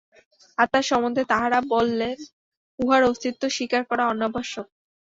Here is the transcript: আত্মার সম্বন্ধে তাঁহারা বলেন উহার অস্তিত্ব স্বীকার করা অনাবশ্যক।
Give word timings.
আত্মার 0.57 0.83
সম্বন্ধে 0.83 1.23
তাঁহারা 1.31 1.59
বলেন 1.73 2.17
উহার 2.79 3.01
অস্তিত্ব 3.03 3.43
স্বীকার 3.49 3.81
করা 3.85 4.03
অনাবশ্যক। 4.07 4.67